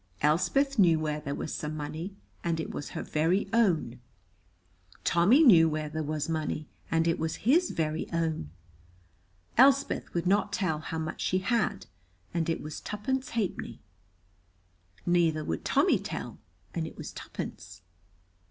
Elspeth 0.23 0.79
knew 0.79 0.99
where 0.99 1.19
there 1.21 1.35
was 1.35 1.53
some 1.53 1.77
money, 1.77 2.15
and 2.43 2.59
it 2.59 2.71
was 2.71 2.89
her 2.97 3.03
very 3.03 3.47
own. 3.53 3.99
Tommy 5.03 5.43
knew 5.43 5.69
where 5.69 5.89
there 5.89 6.01
was 6.01 6.27
money, 6.27 6.67
and 6.89 7.07
it 7.07 7.19
was 7.19 7.35
his 7.45 7.69
very 7.69 8.11
own. 8.11 8.49
Elspeth 9.59 10.11
would 10.15 10.25
not 10.25 10.51
tell 10.51 10.79
how 10.79 10.97
much 10.97 11.21
she 11.21 11.37
had, 11.37 11.85
and 12.33 12.49
it 12.49 12.61
was 12.63 12.81
twopence 12.81 13.29
halfpenny. 13.35 13.79
Neither 15.05 15.43
would 15.45 15.63
Tommy 15.63 15.99
tell, 15.99 16.39
and 16.73 16.87
it 16.87 16.97
was 16.97 17.13
twopence. 17.13 17.83